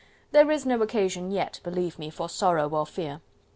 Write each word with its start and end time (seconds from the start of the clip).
There 0.31 0.49
is 0.49 0.65
no 0.65 0.81
occasion 0.81 1.29
yet, 1.29 1.59
believe 1.63 1.99
me, 1.99 2.09
for 2.09 2.27
sorrow 2.27 2.67
or 2.69 2.87
fear.... 2.87 3.21